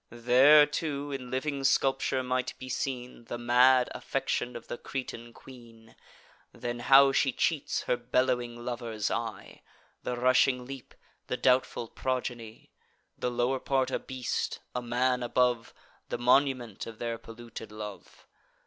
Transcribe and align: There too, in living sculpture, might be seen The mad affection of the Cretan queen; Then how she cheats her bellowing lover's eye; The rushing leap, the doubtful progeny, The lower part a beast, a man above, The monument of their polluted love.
There 0.09 0.65
too, 0.65 1.11
in 1.11 1.29
living 1.29 1.63
sculpture, 1.63 2.23
might 2.23 2.55
be 2.57 2.69
seen 2.69 3.25
The 3.25 3.37
mad 3.37 3.87
affection 3.93 4.55
of 4.55 4.67
the 4.67 4.75
Cretan 4.79 5.31
queen; 5.31 5.95
Then 6.51 6.79
how 6.79 7.11
she 7.11 7.31
cheats 7.31 7.83
her 7.83 7.97
bellowing 7.97 8.65
lover's 8.65 9.11
eye; 9.11 9.61
The 10.01 10.15
rushing 10.17 10.65
leap, 10.65 10.95
the 11.27 11.37
doubtful 11.37 11.87
progeny, 11.87 12.71
The 13.15 13.29
lower 13.29 13.59
part 13.59 13.91
a 13.91 13.99
beast, 13.99 14.57
a 14.73 14.81
man 14.81 15.21
above, 15.21 15.71
The 16.09 16.17
monument 16.17 16.87
of 16.87 16.97
their 16.97 17.19
polluted 17.19 17.71
love. 17.71 18.25